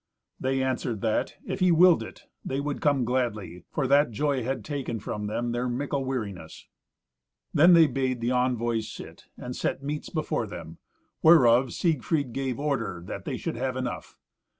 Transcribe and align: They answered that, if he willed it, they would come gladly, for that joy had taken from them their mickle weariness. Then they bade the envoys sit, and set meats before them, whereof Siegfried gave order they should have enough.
They 0.39 0.63
answered 0.63 1.01
that, 1.01 1.35
if 1.45 1.59
he 1.59 1.71
willed 1.71 2.01
it, 2.01 2.23
they 2.43 2.59
would 2.59 2.81
come 2.81 3.05
gladly, 3.05 3.65
for 3.69 3.85
that 3.85 4.09
joy 4.09 4.41
had 4.43 4.65
taken 4.65 4.99
from 4.99 5.27
them 5.27 5.51
their 5.51 5.69
mickle 5.69 6.03
weariness. 6.03 6.65
Then 7.53 7.73
they 7.73 7.85
bade 7.85 8.19
the 8.19 8.31
envoys 8.31 8.89
sit, 8.91 9.25
and 9.37 9.55
set 9.55 9.83
meats 9.83 10.09
before 10.09 10.47
them, 10.47 10.79
whereof 11.21 11.71
Siegfried 11.71 12.33
gave 12.33 12.59
order 12.59 13.03
they 13.23 13.37
should 13.37 13.57
have 13.57 13.77
enough. 13.77 14.17